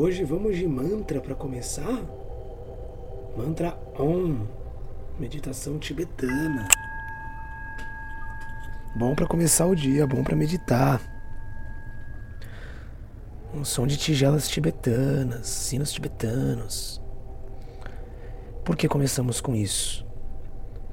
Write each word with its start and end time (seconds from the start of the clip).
Hoje 0.00 0.22
vamos 0.22 0.56
de 0.56 0.64
mantra 0.64 1.20
para 1.20 1.34
começar? 1.34 2.04
Mantra 3.36 3.76
Om, 3.98 4.46
meditação 5.18 5.76
tibetana. 5.76 6.68
Bom 8.94 9.12
para 9.16 9.26
começar 9.26 9.66
o 9.66 9.74
dia, 9.74 10.06
bom 10.06 10.22
para 10.22 10.36
meditar. 10.36 11.02
Um 13.52 13.64
som 13.64 13.88
de 13.88 13.96
tigelas 13.96 14.48
tibetanas, 14.48 15.48
sinos 15.48 15.90
tibetanos. 15.90 17.02
Por 18.64 18.76
que 18.76 18.86
começamos 18.86 19.40
com 19.40 19.52
isso? 19.52 20.06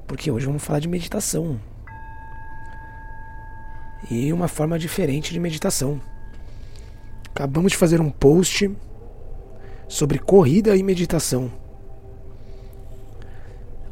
Porque 0.08 0.32
hoje 0.32 0.46
vamos 0.46 0.64
falar 0.64 0.80
de 0.80 0.88
meditação. 0.88 1.60
E 4.10 4.32
uma 4.32 4.48
forma 4.48 4.76
diferente 4.76 5.32
de 5.32 5.38
meditação. 5.38 6.00
Acabamos 7.32 7.70
de 7.70 7.78
fazer 7.78 8.00
um 8.00 8.10
post 8.10 8.68
sobre 9.88 10.18
corrida 10.18 10.76
e 10.76 10.82
meditação. 10.82 11.50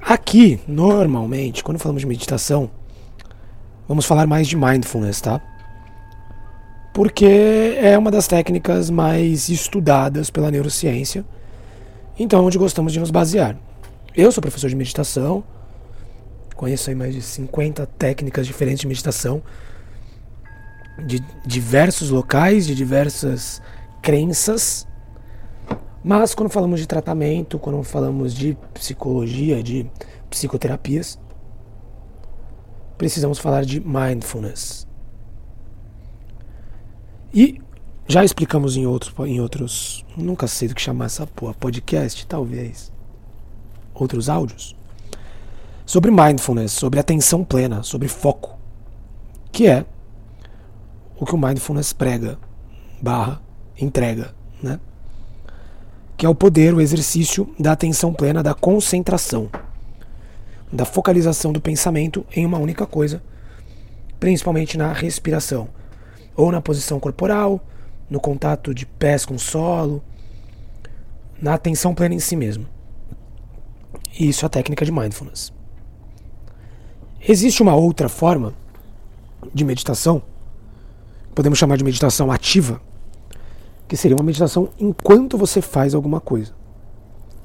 Aqui, 0.01 0.61
normalmente, 0.69 1.65
quando 1.65 1.79
falamos 1.79 2.03
de 2.03 2.07
meditação, 2.07 2.71
vamos 3.89 4.05
falar 4.05 4.27
mais 4.27 4.47
de 4.47 4.57
mindfulness, 4.57 5.21
tá? 5.21 5.41
Porque 6.93 7.77
é 7.79 7.97
uma 7.97 8.11
das 8.11 8.27
técnicas 8.27 8.91
mais 8.91 9.49
estudadas 9.49 10.31
pela 10.31 10.51
neurociência, 10.51 11.25
então 12.19 12.45
onde 12.45 12.59
gostamos 12.59 12.93
de 12.93 13.01
nos 13.01 13.11
basear. 13.11 13.57
Eu 14.15 14.31
sou 14.31 14.43
professor 14.43 14.69
de 14.69 14.77
meditação, 14.77 15.43
conheço 16.55 16.91
aí 16.91 16.95
mais 16.95 17.15
de 17.15 17.23
50 17.23 17.87
técnicas 17.99 18.47
diferentes 18.47 18.81
de 18.81 18.87
meditação 18.87 19.43
de 20.99 21.21
diversos 21.45 22.11
locais, 22.11 22.67
de 22.67 22.75
diversas 22.75 23.61
crenças. 24.01 24.87
Mas 26.05 26.35
quando 26.35 26.51
falamos 26.51 26.81
de 26.81 26.87
tratamento, 26.87 27.59
quando 27.59 27.83
falamos 27.83 28.35
de 28.35 28.59
psicologia, 28.75 29.63
de 29.63 29.91
psicoterapias, 30.29 31.19
precisamos 32.99 33.39
falar 33.39 33.65
de 33.65 33.81
mindfulness. 33.81 34.87
E 37.33 37.59
já 38.07 38.23
explicamos 38.23 38.77
em 38.77 38.87
outros, 38.87 39.15
em 39.27 39.41
outros, 39.41 40.05
nunca 40.15 40.47
sei 40.47 40.69
do 40.69 40.75
que 40.75 40.83
chamar 40.83 41.07
essa 41.07 41.27
porra, 41.27 41.55
podcast, 41.55 42.27
talvez, 42.27 42.93
outros 43.95 44.29
áudios, 44.29 44.77
sobre 45.87 46.11
mindfulness, 46.11 46.73
sobre 46.73 47.01
atenção 47.01 47.43
plena, 47.43 47.83
sobre 47.83 48.09
foco, 48.09 48.59
que 49.51 49.67
é 49.67 49.87
o 51.19 51.25
que 51.25 51.35
o 51.35 51.39
mindfulness 51.39 51.95
prega, 51.95 52.39
barra, 53.01 53.41
entrega, 53.81 54.35
né? 54.63 54.79
Que 56.25 56.27
é 56.27 56.31
o 56.31 56.35
poder, 56.35 56.73
o 56.73 56.81
exercício 56.81 57.55
da 57.59 57.73
atenção 57.73 58.11
plena, 58.11 58.43
da 58.43 58.55
concentração, 58.55 59.51
da 60.73 60.87
focalização 60.87 61.53
do 61.53 61.61
pensamento 61.61 62.25
em 62.35 62.47
uma 62.47 62.57
única 62.57 62.87
coisa, 62.87 63.23
principalmente 64.19 64.79
na 64.79 64.91
respiração, 64.91 65.69
ou 66.35 66.51
na 66.51 66.63
posição 66.63 66.99
corporal, 66.99 67.63
no 68.09 68.19
contato 68.19 68.73
de 68.73 68.87
pés 68.87 69.27
com 69.27 69.35
o 69.35 69.39
solo, 69.39 70.03
na 71.43 71.53
atenção 71.53 71.95
plena 71.95 72.15
em 72.15 72.21
si 72.21 72.37
mesmo. 72.37 72.67
E 74.19 74.27
isso 74.27 74.47
é 74.47 74.47
a 74.47 74.49
técnica 74.49 74.83
de 74.83 74.91
mindfulness. 74.91 75.53
Existe 77.21 77.63
uma 77.63 77.75
outra 77.75 78.09
forma 78.09 78.55
de 79.53 79.63
meditação 79.63 80.23
podemos 81.35 81.59
chamar 81.59 81.77
de 81.77 81.85
meditação 81.85 82.31
ativa, 82.31 82.81
que 83.87 83.97
seria 83.97 84.17
uma 84.17 84.25
meditação 84.25 84.69
enquanto 84.79 85.37
você 85.37 85.61
faz 85.61 85.95
alguma 85.95 86.21
coisa, 86.21 86.53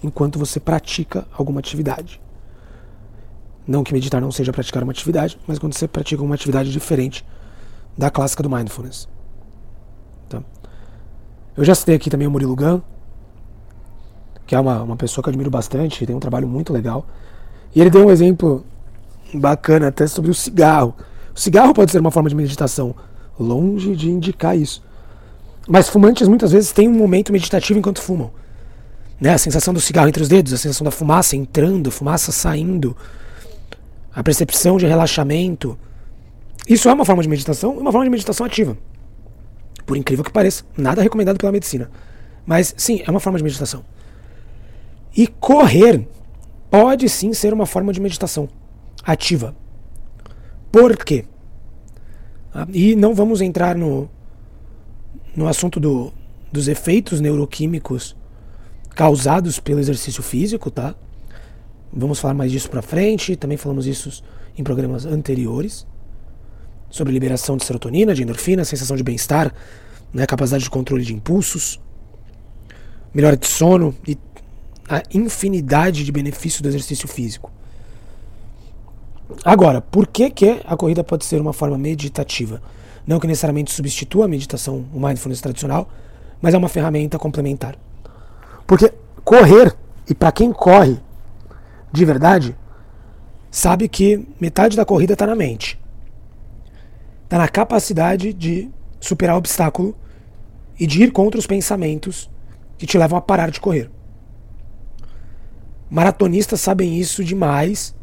enquanto 0.04 0.40
você 0.40 0.60
pratica 0.60 1.28
alguma 1.38 1.60
atividade. 1.60 2.22
Não 3.68 3.84
que 3.84 3.94
meditar 3.94 4.20
não 4.20 4.32
seja 4.32 4.52
praticar 4.52 4.84
uma 4.84 4.92
atividade, 4.92 5.40
mas 5.46 5.60
quando 5.60 5.74
você 5.74 5.88
pratica 5.88 6.24
uma 6.24 6.36
atividade 6.36 6.72
diferente 6.72 7.26
da 7.98 8.10
clássica 8.10 8.42
do 8.42 8.50
mindfulness. 8.50 9.08
Tá? 10.28 10.42
Eu 11.56 11.64
já 11.64 11.76
citei 11.76 11.96
aqui 11.96 12.10
também 12.10 12.28
o 12.28 12.32
Murilo 12.32 12.56
Gun, 12.56 12.82
que 14.48 14.56
é 14.56 14.60
uma, 14.60 14.82
uma 14.82 14.96
pessoa 14.96 15.22
que 15.22 15.30
eu 15.30 15.32
admiro 15.32 15.52
bastante, 15.52 16.06
tem 16.06 16.16
um 16.16 16.20
trabalho 16.20 16.48
muito 16.48 16.74
legal. 16.74 17.06
E 17.76 17.80
ele 17.80 17.92
deu 17.92 18.08
um 18.08 18.10
exemplo 18.10 18.66
bacana 19.34 19.90
até 19.90 20.08
sobre 20.08 20.32
o 20.32 20.34
cigarro. 20.34 20.96
O 21.36 21.40
cigarro 21.40 21.74
pode 21.74 21.92
ser 21.92 22.00
uma 22.00 22.10
forma 22.10 22.30
de 22.30 22.36
meditação, 22.36 22.96
Longe 23.40 23.96
de 23.96 24.10
indicar 24.10 24.58
isso. 24.58 24.84
Mas 25.70 25.88
fumantes 25.88 26.28
muitas 26.28 26.52
vezes 26.52 26.72
têm 26.72 26.88
um 26.90 26.94
momento 26.94 27.32
meditativo 27.32 27.78
enquanto 27.78 28.02
fumam. 28.02 28.32
Né? 29.22 29.34
A 29.34 29.38
sensação 29.38 29.72
do 29.72 29.80
cigarro 29.80 30.08
entre 30.08 30.24
os 30.24 30.28
dedos, 30.28 30.52
a 30.52 30.58
sensação 30.58 30.84
da 30.84 30.90
fumaça 30.90 31.36
entrando, 31.36 31.92
fumaça 31.92 32.32
saindo, 32.32 32.98
a 34.12 34.24
percepção 34.24 34.78
de 34.78 34.88
relaxamento. 34.88 35.78
Isso 36.68 36.90
é 36.90 36.94
uma 36.94 37.06
forma 37.06 37.22
de 37.22 37.30
meditação, 37.30 37.78
uma 37.78 37.92
forma 37.92 38.06
de 38.06 38.10
meditação 38.10 38.48
ativa. 38.48 38.76
Por 39.86 39.96
incrível 39.96 40.26
que 40.26 40.32
pareça, 40.32 40.64
nada 40.76 41.04
recomendado 41.04 41.38
pela 41.38 41.52
medicina. 41.52 41.92
Mas 42.48 42.74
sim, 42.76 43.04
é 43.06 43.12
uma 43.12 43.20
forma 43.20 43.38
de 43.38 43.44
meditação. 43.44 43.86
E 45.16 45.28
correr 45.28 46.08
pode 46.72 47.08
sim 47.10 47.32
ser 47.32 47.54
uma 47.54 47.68
forma 47.68 47.94
de 47.94 48.02
meditação 48.02 48.50
ativa. 49.04 49.56
Por 50.72 50.98
quê? 50.98 51.26
Ah, 52.52 52.68
e 52.74 52.96
não 52.96 53.14
vamos 53.14 53.40
entrar 53.40 53.76
no, 53.76 54.10
no 55.40 55.48
assunto 55.48 55.80
do, 55.80 56.12
dos 56.52 56.68
efeitos 56.68 57.22
neuroquímicos 57.22 58.14
causados 58.94 59.58
pelo 59.58 59.80
exercício 59.80 60.22
físico, 60.22 60.70
tá? 60.70 60.94
Vamos 61.94 62.20
falar 62.20 62.34
mais 62.34 62.52
disso 62.52 62.70
para 62.70 62.82
frente, 62.82 63.38
também 63.38 63.56
falamos 63.56 63.88
isso 63.88 64.22
em 64.58 64.66
programas 64.66 65.06
anteriores, 65.06 65.88
sobre 66.90 67.14
liberação 67.14 67.56
de 67.56 67.64
serotonina, 67.64 68.14
de 68.14 68.22
endorfina, 68.22 68.66
sensação 68.66 68.98
de 68.98 69.04
bem-estar, 69.04 69.54
né, 70.14 70.26
capacidade 70.26 70.66
de 70.66 70.70
controle 70.70 71.06
de 71.06 71.16
impulsos, 71.16 71.80
melhora 73.14 73.38
de 73.38 73.48
sono 73.48 73.96
e 74.06 74.18
a 74.90 75.02
infinidade 75.14 76.04
de 76.04 76.12
benefícios 76.12 76.62
do 76.62 76.68
exercício 76.68 77.08
físico. 77.08 77.50
Agora, 79.46 79.80
por 79.80 80.06
que, 80.06 80.30
que 80.32 80.60
a 80.66 80.76
corrida 80.76 81.02
pode 81.02 81.24
ser 81.24 81.40
uma 81.40 81.54
forma 81.54 81.78
meditativa? 81.78 82.62
Não 83.10 83.20
que 83.20 83.26
necessariamente 83.26 83.72
substitua 83.72 84.26
a 84.26 84.28
meditação, 84.28 84.86
o 84.94 85.00
mindfulness 85.00 85.42
tradicional, 85.42 85.90
mas 86.40 86.54
é 86.54 86.58
uma 86.60 86.70
ferramenta 86.70 87.18
complementar. 87.18 87.76
Porque 88.68 88.94
correr, 89.24 89.76
e 90.08 90.14
para 90.14 90.32
quem 90.32 90.54
corre 90.54 91.00
de 91.92 92.06
verdade, 92.06 92.56
sabe 93.50 93.90
que 93.90 94.28
metade 94.40 94.78
da 94.78 94.86
corrida 94.86 95.14
está 95.14 95.26
na 95.26 95.36
mente. 95.36 95.80
Está 97.24 97.40
na 97.40 97.48
capacidade 97.48 98.32
de 98.32 98.70
superar 99.00 99.34
o 99.34 99.40
obstáculo 99.40 99.98
e 100.80 100.86
de 100.86 101.02
ir 101.02 101.12
contra 101.12 101.40
os 101.40 101.48
pensamentos 101.48 102.30
que 102.78 102.86
te 102.86 102.96
levam 102.96 103.18
a 103.18 103.22
parar 103.22 103.50
de 103.50 103.60
correr. 103.60 103.90
Maratonistas 105.90 106.62
sabem 106.62 107.00
isso 107.00 107.24
demais 107.24 107.96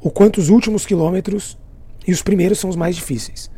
o 0.00 0.10
quanto 0.10 0.38
os 0.40 0.48
últimos 0.48 0.86
quilômetros 0.86 1.58
e 2.06 2.12
os 2.12 2.22
primeiros 2.22 2.58
são 2.58 2.70
os 2.70 2.76
mais 2.76 2.96
difíceis. 2.96 3.52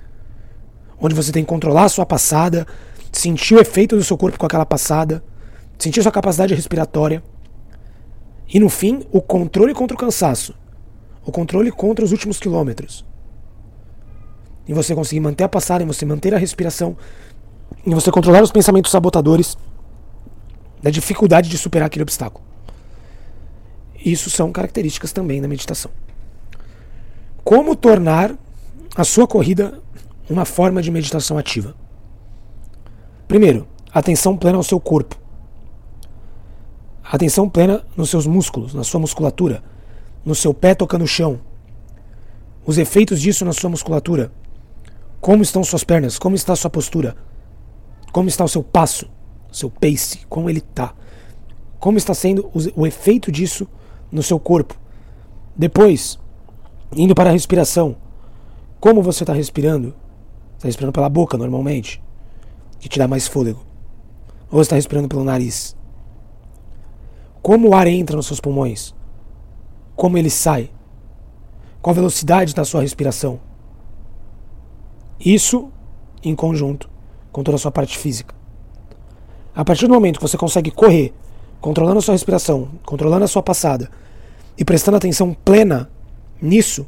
Onde 1.00 1.14
você 1.14 1.32
tem 1.32 1.44
que 1.44 1.48
controlar 1.48 1.84
a 1.84 1.88
sua 1.88 2.06
passada, 2.06 2.66
sentir 3.12 3.54
o 3.54 3.60
efeito 3.60 3.96
do 3.96 4.04
seu 4.04 4.16
corpo 4.16 4.38
com 4.38 4.46
aquela 4.46 4.66
passada, 4.66 5.22
sentir 5.78 6.02
sua 6.02 6.12
capacidade 6.12 6.54
respiratória. 6.54 7.22
E 8.48 8.60
no 8.60 8.68
fim, 8.68 9.04
o 9.12 9.20
controle 9.20 9.74
contra 9.74 9.94
o 9.94 9.98
cansaço. 9.98 10.54
O 11.24 11.32
controle 11.32 11.70
contra 11.70 12.04
os 12.04 12.12
últimos 12.12 12.38
quilômetros. 12.38 13.04
E 14.66 14.72
você 14.72 14.94
conseguir 14.94 15.20
manter 15.20 15.44
a 15.44 15.48
passada, 15.48 15.84
em 15.84 15.86
você 15.86 16.04
manter 16.04 16.34
a 16.34 16.38
respiração, 16.38 16.96
em 17.84 17.94
você 17.94 18.10
controlar 18.10 18.42
os 18.42 18.50
pensamentos 18.50 18.90
sabotadores 18.90 19.56
da 20.82 20.90
dificuldade 20.90 21.48
de 21.48 21.58
superar 21.58 21.86
aquele 21.86 22.02
obstáculo. 22.02 22.44
Isso 24.04 24.30
são 24.30 24.52
características 24.52 25.12
também 25.12 25.40
da 25.40 25.48
meditação. 25.48 25.90
Como 27.42 27.74
tornar 27.74 28.36
a 28.94 29.04
sua 29.04 29.26
corrida 29.26 29.80
uma 30.28 30.44
forma 30.44 30.82
de 30.82 30.90
meditação 30.90 31.38
ativa? 31.38 31.74
Primeiro, 33.28 33.66
atenção 33.92 34.36
plena 34.36 34.56
ao 34.56 34.62
seu 34.62 34.80
corpo. 34.80 35.16
Atenção 37.02 37.48
plena 37.48 37.84
nos 37.96 38.10
seus 38.10 38.26
músculos, 38.26 38.74
na 38.74 38.84
sua 38.84 39.00
musculatura, 39.00 39.62
no 40.24 40.34
seu 40.34 40.52
pé 40.52 40.74
tocando 40.74 41.02
o 41.02 41.08
chão. 41.08 41.40
Os 42.64 42.78
efeitos 42.78 43.20
disso 43.20 43.44
na 43.44 43.52
sua 43.52 43.70
musculatura. 43.70 44.32
Como 45.20 45.42
estão 45.42 45.62
suas 45.62 45.84
pernas? 45.84 46.18
Como 46.18 46.34
está 46.34 46.52
a 46.52 46.56
sua 46.56 46.70
postura? 46.70 47.16
Como 48.12 48.28
está 48.28 48.44
o 48.44 48.48
seu 48.48 48.62
passo? 48.62 49.08
Seu 49.52 49.70
pace? 49.70 50.20
Como 50.28 50.50
ele 50.50 50.58
está? 50.58 50.94
Como 51.78 51.98
está 51.98 52.14
sendo 52.14 52.50
o 52.74 52.86
efeito 52.86 53.30
disso 53.30 53.68
no 54.10 54.22
seu 54.22 54.40
corpo? 54.40 54.74
Depois, 55.56 56.18
Indo 56.94 57.14
para 57.14 57.30
a 57.30 57.32
respiração. 57.32 57.96
Como 58.78 59.02
você 59.02 59.24
está 59.24 59.32
respirando? 59.32 59.94
Está 60.56 60.68
respirando 60.68 60.92
pela 60.92 61.08
boca 61.08 61.36
normalmente, 61.36 62.02
que 62.80 62.88
te 62.88 62.98
dá 62.98 63.06
mais 63.06 63.28
fôlego. 63.28 63.64
Ou 64.50 64.60
está 64.60 64.74
respirando 64.76 65.08
pelo 65.08 65.24
nariz? 65.24 65.76
Como 67.42 67.68
o 67.68 67.74
ar 67.74 67.86
entra 67.86 68.16
nos 68.16 68.26
seus 68.26 68.40
pulmões? 68.40 68.94
Como 69.94 70.18
ele 70.18 70.30
sai? 70.30 70.70
Qual 71.80 71.92
a 71.92 71.94
velocidade 71.94 72.54
da 72.54 72.64
sua 72.64 72.80
respiração? 72.80 73.38
Isso 75.20 75.70
em 76.22 76.34
conjunto 76.34 76.90
com 77.30 77.42
toda 77.42 77.56
a 77.56 77.58
sua 77.58 77.70
parte 77.70 77.98
física. 77.98 78.34
A 79.54 79.64
partir 79.64 79.86
do 79.86 79.94
momento 79.94 80.18
que 80.18 80.26
você 80.26 80.36
consegue 80.36 80.70
correr, 80.70 81.14
controlando 81.60 81.98
a 81.98 82.02
sua 82.02 82.12
respiração, 82.12 82.68
controlando 82.84 83.24
a 83.24 83.28
sua 83.28 83.42
passada 83.42 83.90
e 84.58 84.64
prestando 84.64 84.96
atenção 84.96 85.32
plena 85.32 85.90
nisso, 86.40 86.86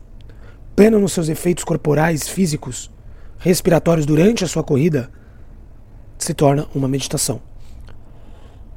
plena 0.75 0.99
nos 0.99 1.13
seus 1.13 1.29
efeitos 1.29 1.65
corporais, 1.65 2.29
físicos, 2.29 2.91
respiratórios 3.39 4.07
durante 4.07 4.45
a 4.45 4.49
sua 4.49 4.63
corrida, 4.63 5.11
se 6.19 6.35
torna 6.35 6.67
uma 6.75 6.89
meditação. 6.89 7.41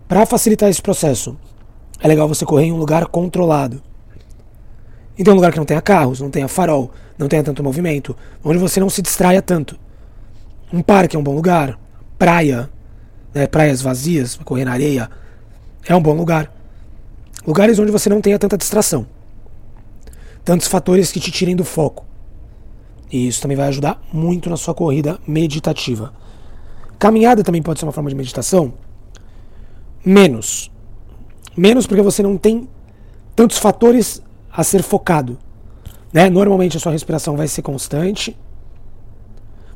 Para 0.07 0.25
facilitar 0.25 0.69
esse 0.69 0.81
processo, 0.81 1.37
é 1.99 2.07
legal 2.07 2.27
você 2.27 2.45
correr 2.45 2.65
em 2.65 2.71
um 2.71 2.77
lugar 2.77 3.05
controlado. 3.07 3.81
Então, 5.17 5.33
um 5.33 5.35
lugar 5.35 5.51
que 5.51 5.57
não 5.57 5.65
tenha 5.65 5.81
carros, 5.81 6.19
não 6.19 6.29
tenha 6.29 6.47
farol, 6.47 6.91
não 7.17 7.27
tenha 7.27 7.43
tanto 7.43 7.63
movimento, 7.63 8.15
onde 8.43 8.57
você 8.57 8.79
não 8.79 8.89
se 8.89 9.01
distraia 9.01 9.41
tanto. 9.41 9.79
Um 10.71 10.81
parque 10.81 11.15
é 11.15 11.19
um 11.19 11.23
bom 11.23 11.35
lugar, 11.35 11.79
praia, 12.17 12.69
né, 13.33 13.47
praias 13.47 13.81
vazias, 13.81 14.35
correr 14.43 14.65
na 14.65 14.73
areia, 14.73 15.09
é 15.87 15.95
um 15.95 16.01
bom 16.01 16.13
lugar. 16.13 16.51
Lugares 17.45 17.79
onde 17.79 17.91
você 17.91 18.09
não 18.09 18.21
tenha 18.21 18.37
tanta 18.37 18.57
distração. 18.57 19.05
Tantos 20.43 20.67
fatores 20.67 21.11
que 21.11 21.19
te 21.19 21.31
tirem 21.31 21.55
do 21.55 21.63
foco. 21.63 22.05
E 23.11 23.27
isso 23.27 23.41
também 23.41 23.57
vai 23.57 23.67
ajudar 23.67 24.01
muito 24.13 24.49
na 24.49 24.55
sua 24.55 24.73
corrida 24.73 25.19
meditativa. 25.27 26.13
Caminhada 26.97 27.43
também 27.43 27.61
pode 27.61 27.79
ser 27.79 27.85
uma 27.85 27.91
forma 27.91 28.09
de 28.09 28.15
meditação? 28.15 28.73
Menos. 30.05 30.71
Menos 31.57 31.85
porque 31.85 32.01
você 32.01 32.23
não 32.23 32.37
tem 32.37 32.69
tantos 33.35 33.57
fatores 33.57 34.21
a 34.51 34.63
ser 34.63 34.81
focado. 34.81 35.37
Né? 36.13 36.29
Normalmente 36.29 36.77
a 36.77 36.79
sua 36.79 36.91
respiração 36.91 37.35
vai 37.35 37.47
ser 37.47 37.61
constante. 37.61 38.37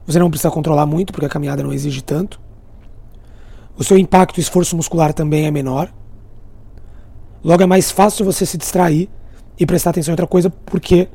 Você 0.05 0.19
não 0.19 0.29
precisa 0.29 0.51
controlar 0.51 0.85
muito 0.85 1.11
porque 1.11 1.25
a 1.25 1.29
caminhada 1.29 1.63
não 1.63 1.73
exige 1.73 2.01
tanto. 2.01 2.39
O 3.77 3.83
seu 3.83 3.97
impacto 3.97 4.37
e 4.37 4.41
esforço 4.41 4.75
muscular 4.75 5.13
também 5.13 5.45
é 5.45 5.51
menor. 5.51 5.91
Logo 7.43 7.61
é 7.61 7.65
mais 7.65 7.91
fácil 7.91 8.23
você 8.23 8.45
se 8.45 8.57
distrair 8.57 9.09
e 9.59 9.65
prestar 9.65 9.89
atenção 9.89 10.11
em 10.11 10.13
outra 10.13 10.27
coisa 10.27 10.49
porque 10.49 11.09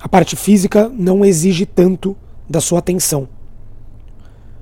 a 0.00 0.08
parte 0.08 0.36
física 0.36 0.90
não 0.94 1.24
exige 1.24 1.66
tanto 1.66 2.16
da 2.48 2.60
sua 2.60 2.78
atenção. 2.78 3.28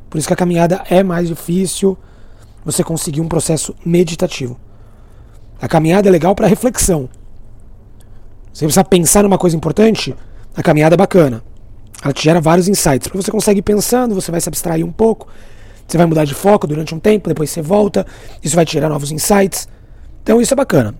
Por 0.08 0.18
isso 0.18 0.26
que 0.26 0.32
a 0.32 0.36
caminhada 0.36 0.82
é 0.88 1.02
mais 1.02 1.28
difícil 1.28 1.98
você 2.64 2.84
conseguir 2.84 3.20
um 3.20 3.28
processo 3.28 3.74
meditativo. 3.84 4.58
A 5.60 5.68
caminhada 5.68 6.08
é 6.08 6.12
legal 6.12 6.34
para 6.34 6.46
reflexão. 6.46 7.08
Você 8.52 8.64
precisa 8.64 8.84
pensar 8.84 9.22
numa 9.24 9.36
coisa 9.36 9.56
importante, 9.56 10.14
a 10.56 10.62
caminhada 10.62 10.94
é 10.94 10.96
bacana. 10.96 11.42
Ela 12.02 12.12
te 12.12 12.22
gera 12.22 12.40
vários 12.40 12.68
insights, 12.68 13.08
porque 13.08 13.20
você 13.22 13.30
consegue 13.30 13.58
ir 13.58 13.62
pensando, 13.62 14.14
você 14.14 14.30
vai 14.30 14.40
se 14.40 14.48
abstrair 14.48 14.84
um 14.84 14.92
pouco, 14.92 15.26
você 15.86 15.96
vai 15.96 16.06
mudar 16.06 16.24
de 16.24 16.34
foco 16.34 16.66
durante 16.66 16.94
um 16.94 17.00
tempo, 17.00 17.28
depois 17.28 17.50
você 17.50 17.60
volta, 17.60 18.06
isso 18.42 18.54
vai 18.54 18.64
te 18.64 18.74
gerar 18.74 18.88
novos 18.88 19.10
insights. 19.10 19.68
Então 20.22 20.40
isso 20.40 20.54
é 20.54 20.56
bacana. 20.56 20.94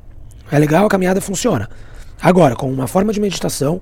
É 0.50 0.58
legal, 0.58 0.86
a 0.86 0.88
caminhada 0.88 1.20
funciona. 1.20 1.68
Agora, 2.20 2.56
com 2.56 2.70
uma 2.70 2.86
forma 2.86 3.12
de 3.12 3.20
meditação, 3.20 3.80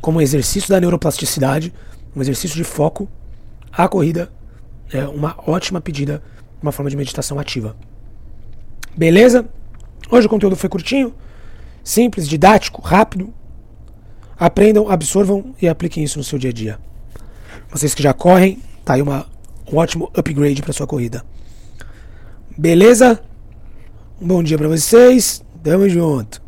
como 0.00 0.18
um 0.18 0.20
exercício 0.20 0.68
da 0.68 0.80
neuroplasticidade, 0.80 1.72
um 2.14 2.20
exercício 2.20 2.56
de 2.56 2.64
foco, 2.64 3.08
a 3.72 3.88
corrida 3.88 4.30
é 4.92 5.06
uma 5.06 5.34
ótima 5.46 5.80
pedida, 5.80 6.22
uma 6.62 6.72
forma 6.72 6.90
de 6.90 6.96
meditação 6.96 7.38
ativa. 7.38 7.76
Beleza? 8.96 9.48
Hoje 10.10 10.26
o 10.26 10.30
conteúdo 10.30 10.56
foi 10.56 10.68
curtinho, 10.68 11.14
simples, 11.82 12.28
didático, 12.28 12.82
rápido. 12.82 13.32
Aprendam, 14.38 14.90
absorvam 14.90 15.54
e 15.60 15.68
apliquem 15.68 16.04
isso 16.04 16.18
no 16.18 16.24
seu 16.24 16.38
dia 16.38 16.50
a 16.50 16.52
dia. 16.52 16.78
Vocês 17.70 17.94
que 17.94 18.02
já 18.02 18.12
correm, 18.12 18.60
tá 18.84 18.94
aí 18.94 19.02
uma, 19.02 19.26
um 19.72 19.76
ótimo 19.76 20.10
upgrade 20.14 20.60
para 20.60 20.72
sua 20.72 20.86
corrida. 20.86 21.24
Beleza? 22.58 23.22
Um 24.20 24.26
bom 24.26 24.42
dia 24.42 24.58
para 24.58 24.68
vocês. 24.68 25.42
Tamo 25.62 25.88
junto. 25.88 26.41